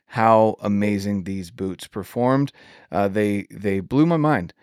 how 0.08 0.56
amazing 0.62 1.24
these 1.24 1.52
boots 1.52 1.88
performed. 1.88 2.52
Uh, 2.92 3.08
they 3.08 3.48
they 3.52 3.80
blew 3.80 4.06
my 4.06 4.18
mind. 4.18 4.54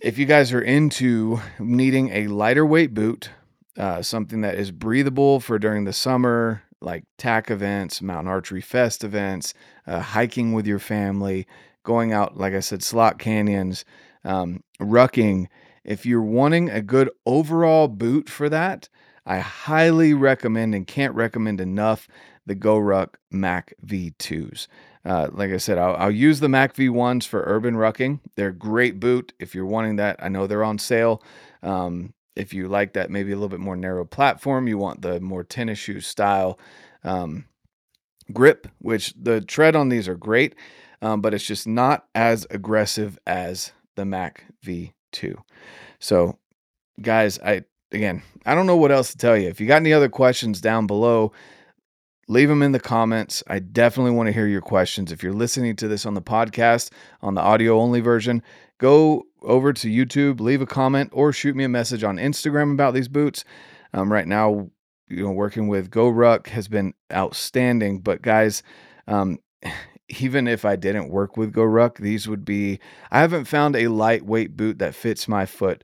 If 0.00 0.16
you 0.18 0.24
guys 0.24 0.52
are 0.52 0.62
into 0.62 1.40
needing 1.58 2.10
a 2.10 2.28
lighter 2.28 2.64
weight 2.64 2.94
boot, 2.94 3.30
uh, 3.76 4.02
something 4.02 4.40
that 4.40 4.54
is 4.54 4.70
breathable 4.70 5.40
for 5.40 5.58
during 5.58 5.84
the 5.84 5.92
summer, 5.92 6.62
like 6.80 7.04
tack 7.18 7.50
events, 7.50 8.00
mountain 8.00 8.28
archery 8.28 8.62
fest 8.62 9.04
events, 9.04 9.52
uh, 9.86 10.00
hiking 10.00 10.52
with 10.52 10.66
your 10.66 10.78
family, 10.78 11.46
going 11.82 12.12
out, 12.12 12.36
like 12.36 12.54
I 12.54 12.60
said, 12.60 12.82
slot 12.82 13.18
canyons, 13.18 13.84
um, 14.24 14.62
rucking, 14.80 15.48
if 15.84 16.06
you're 16.06 16.22
wanting 16.22 16.70
a 16.70 16.82
good 16.82 17.10
overall 17.26 17.88
boot 17.88 18.28
for 18.28 18.48
that, 18.48 18.88
I 19.26 19.38
highly 19.38 20.14
recommend 20.14 20.74
and 20.74 20.86
can't 20.86 21.14
recommend 21.14 21.60
enough 21.60 22.08
the 22.46 22.54
GoRuck 22.54 23.14
Mac 23.30 23.74
V2s. 23.84 24.66
Uh, 25.04 25.28
like 25.32 25.50
I 25.50 25.56
said, 25.56 25.78
I'll, 25.78 25.96
I'll, 25.96 26.10
use 26.10 26.40
the 26.40 26.48
Mac 26.48 26.74
V1s 26.74 27.26
for 27.26 27.42
urban 27.46 27.74
rucking. 27.74 28.20
They're 28.36 28.52
great 28.52 29.00
boot 29.00 29.32
if 29.38 29.54
you're 29.54 29.64
wanting 29.64 29.96
that. 29.96 30.16
I 30.22 30.28
know 30.28 30.46
they're 30.46 30.64
on 30.64 30.78
sale. 30.78 31.22
Um, 31.62 32.12
if 32.36 32.52
you 32.52 32.68
like 32.68 32.92
that, 32.92 33.10
maybe 33.10 33.32
a 33.32 33.34
little 33.34 33.48
bit 33.48 33.60
more 33.60 33.76
narrow 33.76 34.04
platform, 34.04 34.68
you 34.68 34.76
want 34.78 35.02
the 35.02 35.18
more 35.20 35.42
tennis 35.42 35.78
shoe 35.78 36.00
style 36.00 36.58
um, 37.02 37.46
grip, 38.32 38.68
which 38.78 39.14
the 39.20 39.40
tread 39.40 39.74
on 39.74 39.88
these 39.88 40.06
are 40.06 40.16
great, 40.16 40.54
um, 41.02 41.20
but 41.20 41.34
it's 41.34 41.46
just 41.46 41.66
not 41.66 42.06
as 42.14 42.46
aggressive 42.50 43.18
as 43.26 43.72
the 43.96 44.04
Mac 44.04 44.44
V2. 44.64 45.36
So, 45.98 46.38
guys, 47.00 47.38
I 47.40 47.64
again, 47.92 48.22
I 48.46 48.54
don't 48.54 48.66
know 48.66 48.76
what 48.76 48.92
else 48.92 49.10
to 49.12 49.18
tell 49.18 49.36
you. 49.36 49.48
If 49.48 49.60
you 49.60 49.66
got 49.66 49.76
any 49.76 49.92
other 49.92 50.08
questions 50.08 50.60
down 50.60 50.86
below, 50.86 51.32
leave 52.30 52.48
them 52.48 52.62
in 52.62 52.70
the 52.70 52.78
comments. 52.78 53.42
I 53.48 53.58
definitely 53.58 54.12
want 54.12 54.28
to 54.28 54.32
hear 54.32 54.46
your 54.46 54.60
questions. 54.60 55.10
If 55.10 55.20
you're 55.20 55.32
listening 55.32 55.74
to 55.74 55.88
this 55.88 56.06
on 56.06 56.14
the 56.14 56.22
podcast, 56.22 56.92
on 57.22 57.34
the 57.34 57.40
audio 57.40 57.80
only 57.80 58.00
version, 58.00 58.40
go 58.78 59.24
over 59.42 59.72
to 59.72 59.88
YouTube, 59.88 60.38
leave 60.38 60.62
a 60.62 60.66
comment, 60.66 61.10
or 61.12 61.32
shoot 61.32 61.56
me 61.56 61.64
a 61.64 61.68
message 61.68 62.04
on 62.04 62.18
Instagram 62.18 62.72
about 62.72 62.94
these 62.94 63.08
boots. 63.08 63.44
Um, 63.92 64.12
right 64.12 64.28
now, 64.28 64.70
you 65.08 65.24
know, 65.24 65.32
working 65.32 65.66
with 65.66 65.90
GoRuck 65.90 66.46
has 66.46 66.68
been 66.68 66.94
outstanding. 67.12 67.98
But 67.98 68.22
guys, 68.22 68.62
um, 69.08 69.40
even 70.20 70.46
if 70.46 70.64
I 70.64 70.76
didn't 70.76 71.10
work 71.10 71.36
with 71.36 71.52
GoRuck, 71.52 71.96
these 71.96 72.28
would 72.28 72.44
be. 72.44 72.78
I 73.10 73.18
haven't 73.18 73.46
found 73.46 73.74
a 73.74 73.88
lightweight 73.88 74.56
boot 74.56 74.78
that 74.78 74.94
fits 74.94 75.26
my 75.26 75.46
foot 75.46 75.82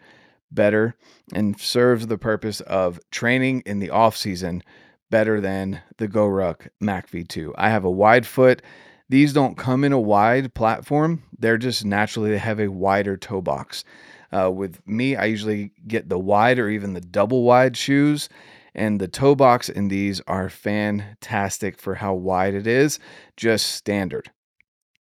better 0.53 0.95
and 1.35 1.59
serves 1.59 2.07
the 2.07 2.19
purpose 2.19 2.61
of 2.61 3.01
training 3.11 3.65
in 3.67 3.81
the 3.81 3.91
off 3.91 4.17
season 4.17 4.63
better 5.11 5.41
than 5.41 5.81
the 5.99 6.09
GoRuck 6.09 6.69
Mac 6.81 7.11
V2. 7.11 7.53
I 7.57 7.71
have 7.71 7.85
a 7.85 7.91
wide 7.91 8.27
foot. 8.27 8.63
These 9.09 9.33
don't 9.33 9.57
come 9.57 9.85
in 9.85 9.93
a 9.93 10.01
wide 10.01 10.55
platform. 10.55 11.23
They're 11.39 11.59
just 11.59 11.85
naturally 11.85 12.31
they 12.31 12.39
have 12.39 12.61
a 12.61 12.69
wider 12.69 13.17
toe 13.17 13.41
box. 13.41 13.85
Uh, 14.33 14.51
with 14.51 14.85
me, 14.87 15.15
I 15.15 15.27
usually 15.27 15.73
get 15.87 16.09
the 16.09 16.19
wide 16.19 16.59
or 16.59 16.69
even 16.69 16.95
the 16.95 17.01
double 17.01 17.45
wide 17.45 17.77
shoes 17.77 18.29
and 18.75 19.01
the 19.01 19.09
toe 19.09 19.35
box 19.35 19.69
in 19.69 19.89
these 19.89 20.21
are 20.27 20.51
fantastic 20.51 21.79
for 21.79 21.95
how 21.95 22.15
wide 22.15 22.55
it 22.55 22.67
is, 22.67 22.99
just 23.37 23.73
standard. 23.73 24.31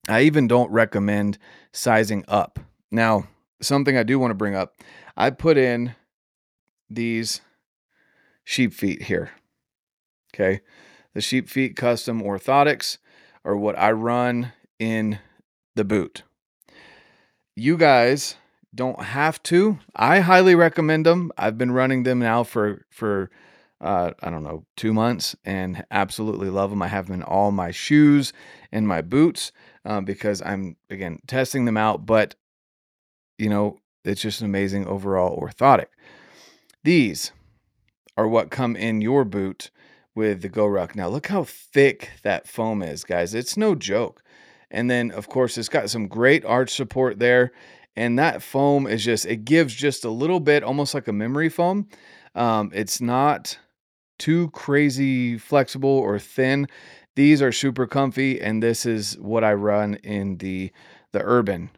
I 0.09 0.23
even 0.23 0.47
don't 0.47 0.71
recommend 0.71 1.39
sizing 1.73 2.25
up. 2.29 2.61
Now, 2.93 3.27
something 3.61 3.97
I 3.97 4.05
do 4.05 4.19
want 4.19 4.31
to 4.31 4.37
bring 4.37 4.55
up 4.55 4.81
I 5.17 5.31
put 5.31 5.57
in 5.57 5.95
these 6.91 7.41
SheepFeet 8.47 9.03
here. 9.03 9.31
Okay. 10.37 10.61
The 11.15 11.21
SheepFeet 11.21 11.77
custom 11.77 12.23
orthotics 12.23 12.99
are 13.43 13.57
what 13.57 13.79
I 13.79 13.91
run 13.93 14.53
in 14.79 15.19
the 15.75 15.85
boot. 15.85 16.25
You 17.55 17.79
guys 17.79 18.37
don't 18.75 19.01
have 19.01 19.43
to. 19.45 19.79
I 19.95 20.21
highly 20.21 20.55
recommend 20.55 21.07
them. 21.07 21.33
I've 21.39 21.57
been 21.57 21.71
running 21.71 22.03
them 22.03 22.19
now 22.19 22.43
for 22.43 22.85
for 22.91 23.31
uh, 23.81 24.13
I 24.23 24.31
don't 24.31 24.43
know, 24.43 24.65
two 24.77 24.93
months 24.93 25.37
and 25.45 25.85
absolutely 25.91 26.51
love 26.51 26.71
them. 26.71 26.83
I 26.83 26.89
have 26.89 27.07
them 27.07 27.15
in 27.17 27.23
all 27.23 27.51
my 27.53 27.71
shoes 27.71 28.33
and 28.73 28.89
my 28.89 29.03
boots 29.03 29.53
um, 29.85 30.05
because 30.05 30.43
I'm, 30.43 30.77
again, 30.89 31.19
testing 31.27 31.67
them 31.67 31.77
out. 31.77 32.07
But, 32.07 32.35
you 33.39 33.51
know, 33.51 33.79
it's 34.05 34.23
just 34.23 34.41
an 34.41 34.47
amazing 34.47 34.87
overall 34.87 35.39
orthotic. 35.39 35.89
These 36.85 37.33
are 38.17 38.27
what 38.27 38.51
come 38.51 38.77
in 38.77 39.03
your 39.03 39.25
boot 39.25 39.71
with 40.17 40.43
the 40.43 40.49
GoRuck. 40.49 40.97
Now, 40.97 41.09
look 41.09 41.29
how 41.29 41.45
thick 41.45 42.11
that 42.23 42.49
foam 42.49 42.83
is, 42.83 43.05
guys. 43.05 43.35
It's 43.35 43.57
no 43.57 43.77
joke. 43.77 44.23
And 44.71 44.91
then, 44.91 45.13
of 45.13 45.29
course, 45.29 45.57
it's 45.57 45.69
got 45.69 45.91
some 45.91 46.09
great 46.09 46.45
arch 46.45 46.71
support 46.71 47.21
there. 47.21 47.53
And 47.95 48.19
that 48.19 48.43
foam 48.43 48.87
is 48.87 49.05
just, 49.05 49.27
it 49.27 49.45
gives 49.45 49.75
just 49.75 50.05
a 50.05 50.11
little 50.11 50.41
bit, 50.41 50.65
almost 50.65 50.95
like 50.95 51.07
a 51.07 51.13
memory 51.13 51.49
foam. 51.49 51.89
Um, 52.35 52.71
it's 52.75 53.01
not 53.01 53.59
too 54.19 54.51
crazy 54.51 55.39
flexible 55.39 55.91
or 55.91 56.19
thin. 56.19 56.67
These 57.15 57.41
are 57.41 57.53
super 57.53 57.87
comfy, 57.87 58.41
and 58.41 58.63
this 58.63 58.85
is 58.85 59.17
what 59.19 59.45
I 59.45 59.55
run 59.55 59.95
in 59.97 60.37
the 60.39 60.71
the 61.13 61.23
Urban 61.23 61.71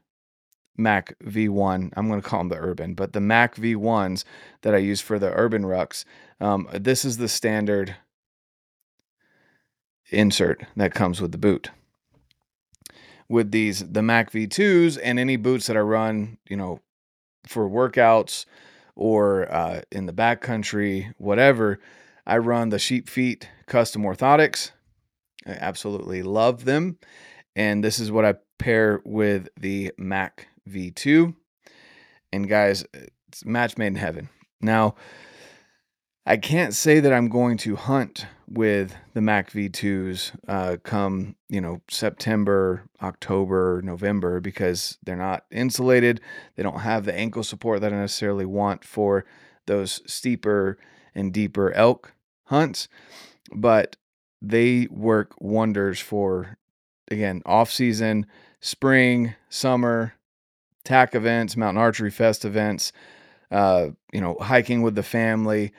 Mac 0.77 1.17
V1. 1.21 1.93
I'm 1.97 2.09
going 2.09 2.21
to 2.21 2.29
call 2.29 2.41
them 2.41 2.49
the 2.49 2.57
Urban, 2.57 2.95
but 2.95 3.13
the 3.13 3.21
Mac 3.21 3.55
V1s 3.55 4.25
that 4.63 4.75
I 4.75 4.79
use 4.79 5.01
for 5.01 5.19
the 5.19 5.33
Urban 5.33 5.63
Rucks. 5.63 6.05
Um, 6.41 6.69
this 6.73 7.05
is 7.05 7.19
the 7.19 7.29
standard 7.29 7.95
insert 10.11 10.65
that 10.77 10.95
comes 10.95 11.21
with 11.21 11.33
the 11.33 11.39
boot. 11.39 11.71
With 13.29 13.51
these, 13.51 13.81
the 13.81 14.03
Mac 14.03 14.33
V2s 14.33 14.99
and 15.03 15.19
any 15.19 15.37
boots 15.37 15.67
that 15.67 15.77
I 15.77 15.81
run, 15.81 16.39
you 16.49 16.57
know, 16.57 16.81
for 17.47 17.69
workouts 17.69 18.47
or 18.97 19.53
uh, 19.53 19.83
in 19.93 20.07
the 20.07 20.13
backcountry, 20.13 21.13
whatever, 21.19 21.79
I 22.27 22.39
run 22.39 22.71
the 22.71 22.79
SheepFeet 22.79 23.45
Custom 23.67 24.03
Orthotics. 24.03 24.73
I 25.47 25.53
absolutely 25.53 26.23
love 26.23 26.65
them. 26.65 26.99
And 27.55 27.83
this 27.83 27.99
is 27.99 28.11
what 28.11 28.25
I 28.25 28.35
pair 28.59 29.01
with 29.05 29.49
the 29.59 29.93
Mac 29.99 30.49
V2. 30.69 31.35
And 32.33 32.49
guys, 32.49 32.85
it's 33.29 33.45
match 33.45 33.79
made 33.79 33.89
in 33.89 33.95
heaven. 33.97 34.29
Now, 34.61 34.97
I 36.27 36.37
can't 36.37 36.75
say 36.75 37.01
that 37.01 37.13
I'm 37.13 37.29
going 37.29 37.57
to 37.59 37.77
hunt 37.77 38.27
with 38.51 38.95
the 39.15 39.21
Mac 39.21 39.51
V2s 39.51 40.33
uh, 40.47 40.77
come, 40.83 41.37
you 41.49 41.61
know, 41.61 41.81
September, 41.89 42.85
October, 43.03 43.81
November 43.83 44.41
because 44.41 44.99
they're 45.03 45.17
not 45.17 45.45
insulated. 45.51 46.21
They 46.57 46.63
don't 46.63 46.81
have 46.81 47.05
the 47.05 47.15
ankle 47.15 47.43
support 47.43 47.81
that 47.81 47.93
I 47.93 47.97
necessarily 47.97 48.47
want 48.47 48.85
for 48.85 49.25
those 49.67 50.01
steeper 50.07 50.79
and 51.15 51.33
deeper 51.33 51.73
elk 51.73 52.15
hunts, 52.45 52.89
but 53.55 53.97
they 54.41 54.87
work 54.91 55.35
wonders 55.41 56.01
for 56.01 56.57
again 57.11 57.43
off 57.45 57.71
season, 57.71 58.27
spring, 58.61 59.35
summer, 59.49 60.15
tack 60.85 61.15
events, 61.15 61.57
mountain 61.57 61.81
archery 61.81 62.11
fest 62.11 62.45
events, 62.45 62.93
uh, 63.51 63.89
you 64.13 64.21
know, 64.21 64.37
hiking 64.41 64.83
with 64.83 64.95
the 64.95 65.03
family, 65.03 65.73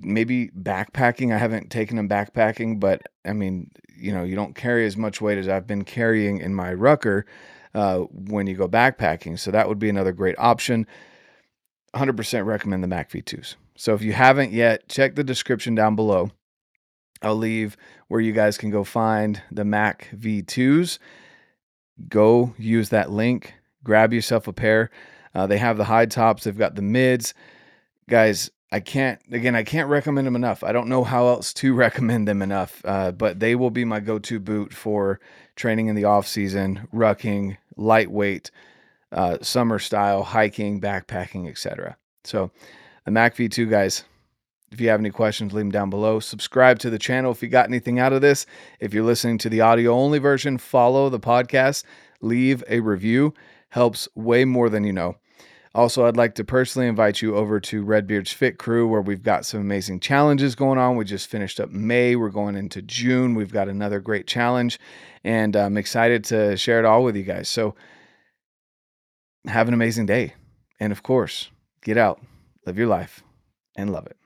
maybe 0.00 0.48
backpacking. 0.48 1.34
I 1.34 1.38
haven't 1.38 1.70
taken 1.70 1.96
them 1.96 2.08
backpacking, 2.08 2.80
but 2.80 3.02
I 3.24 3.32
mean, 3.32 3.70
you 3.96 4.12
know, 4.12 4.24
you 4.24 4.34
don't 4.34 4.54
carry 4.54 4.86
as 4.86 4.96
much 4.96 5.20
weight 5.20 5.38
as 5.38 5.48
I've 5.48 5.66
been 5.66 5.84
carrying 5.84 6.38
in 6.38 6.54
my 6.54 6.72
rucker 6.72 7.26
uh, 7.74 7.98
when 7.98 8.46
you 8.46 8.54
go 8.54 8.68
backpacking. 8.68 9.38
So 9.38 9.50
that 9.50 9.68
would 9.68 9.78
be 9.78 9.88
another 9.88 10.12
great 10.12 10.36
option. 10.38 10.86
100% 11.94 12.46
recommend 12.46 12.82
the 12.82 12.88
Mac 12.88 13.10
V2s. 13.10 13.56
So 13.76 13.94
if 13.94 14.02
you 14.02 14.12
haven't 14.12 14.52
yet, 14.52 14.88
check 14.88 15.14
the 15.14 15.24
description 15.24 15.74
down 15.74 15.96
below. 15.96 16.30
I'll 17.22 17.36
leave 17.36 17.76
where 18.08 18.20
you 18.20 18.32
guys 18.32 18.56
can 18.56 18.70
go 18.70 18.84
find 18.84 19.42
the 19.50 19.64
Mac 19.64 20.08
V2s. 20.16 20.98
Go 22.08 22.54
use 22.58 22.88
that 22.90 23.10
link, 23.10 23.54
grab 23.84 24.12
yourself 24.12 24.48
a 24.48 24.52
pair. 24.52 24.90
Uh, 25.34 25.46
they 25.46 25.58
have 25.58 25.76
the 25.76 25.84
high 25.84 26.06
tops, 26.06 26.44
they've 26.44 26.56
got 26.56 26.76
the 26.76 26.82
mids. 26.82 27.34
Guys, 28.08 28.50
I 28.72 28.80
can't, 28.80 29.20
again, 29.32 29.56
I 29.56 29.64
can't 29.64 29.88
recommend 29.88 30.26
them 30.26 30.36
enough. 30.36 30.62
I 30.62 30.70
don't 30.72 30.88
know 30.88 31.02
how 31.02 31.26
else 31.26 31.52
to 31.54 31.74
recommend 31.86 32.28
them 32.28 32.42
enough, 32.42 32.82
uh, 32.84 33.12
but 33.12 33.40
they 33.40 33.54
will 33.54 33.70
be 33.70 33.84
my 33.84 34.00
go 34.00 34.18
to 34.18 34.38
boot 34.38 34.72
for 34.72 35.20
training 35.56 35.88
in 35.88 35.96
the 35.96 36.04
off 36.04 36.26
season, 36.26 36.88
rucking, 36.94 37.56
lightweight, 37.76 38.50
uh, 39.12 39.38
summer 39.42 39.78
style, 39.78 40.22
hiking, 40.22 40.80
backpacking, 40.80 41.48
etc. 41.48 41.96
So, 42.24 42.50
the 43.04 43.10
Mac 43.10 43.34
V2 43.34 43.68
guys, 43.68 44.04
if 44.70 44.80
you 44.80 44.88
have 44.88 45.00
any 45.00 45.10
questions, 45.10 45.52
leave 45.52 45.64
them 45.64 45.72
down 45.72 45.90
below. 45.90 46.20
Subscribe 46.20 46.78
to 46.80 46.90
the 46.90 46.98
channel 46.98 47.32
if 47.32 47.42
you 47.42 47.48
got 47.48 47.66
anything 47.66 47.98
out 47.98 48.12
of 48.12 48.20
this. 48.20 48.46
If 48.78 48.94
you're 48.94 49.04
listening 49.04 49.38
to 49.38 49.48
the 49.48 49.62
audio 49.62 49.92
only 49.92 50.20
version, 50.20 50.58
follow 50.58 51.08
the 51.08 51.18
podcast, 51.18 51.82
leave 52.20 52.62
a 52.68 52.80
review. 52.80 53.34
Helps 53.70 54.08
way 54.14 54.44
more 54.44 54.68
than 54.68 54.84
you 54.84 54.92
know. 54.92 55.16
Also, 55.72 56.06
I'd 56.06 56.16
like 56.16 56.34
to 56.34 56.44
personally 56.44 56.88
invite 56.88 57.22
you 57.22 57.36
over 57.36 57.60
to 57.60 57.84
Redbeard's 57.84 58.32
Fit 58.32 58.58
Crew, 58.58 58.88
where 58.88 59.00
we've 59.00 59.22
got 59.22 59.46
some 59.46 59.60
amazing 59.60 60.00
challenges 60.00 60.56
going 60.56 60.78
on. 60.78 60.96
We 60.96 61.04
just 61.04 61.28
finished 61.28 61.60
up 61.60 61.70
May. 61.70 62.16
We're 62.16 62.30
going 62.30 62.56
into 62.56 62.82
June. 62.82 63.36
We've 63.36 63.52
got 63.52 63.68
another 63.68 64.00
great 64.00 64.26
challenge, 64.26 64.80
and 65.22 65.54
I'm 65.54 65.76
excited 65.76 66.24
to 66.24 66.56
share 66.56 66.80
it 66.80 66.84
all 66.84 67.04
with 67.04 67.14
you 67.14 67.22
guys. 67.22 67.48
So, 67.48 67.76
have 69.46 69.68
an 69.68 69.74
amazing 69.74 70.06
day. 70.06 70.34
And 70.80 70.92
of 70.92 71.02
course, 71.02 71.50
get 71.82 71.96
out, 71.96 72.20
live 72.66 72.76
your 72.76 72.88
life, 72.88 73.22
and 73.76 73.92
love 73.92 74.06
it. 74.06 74.19